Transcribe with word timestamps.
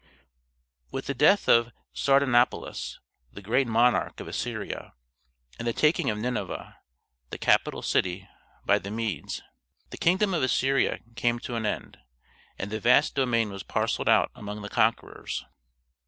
]With 0.91 1.05
the 1.05 1.13
death 1.13 1.47
of 1.47 1.71
Sardanapalus, 1.93 2.97
the 3.31 3.41
great 3.43 3.67
monarch 3.67 4.19
of 4.19 4.27
Assyria, 4.27 4.95
and 5.59 5.67
the 5.67 5.73
taking 5.73 6.09
of 6.09 6.17
Nineveh, 6.17 6.77
the 7.29 7.37
capital 7.37 7.83
city, 7.83 8.27
by 8.65 8.79
the 8.79 8.89
Medes, 8.89 9.43
the 9.91 9.97
kingdom 9.97 10.33
of 10.33 10.41
Assyria 10.41 11.01
came 11.15 11.37
to 11.41 11.53
an 11.53 11.67
end, 11.67 11.99
and 12.57 12.71
the 12.71 12.79
vast 12.79 13.13
domain 13.13 13.51
was 13.51 13.61
parcelled 13.61 14.09
out 14.09 14.31
among 14.33 14.63
the 14.63 14.69
conquerors. 14.69 15.45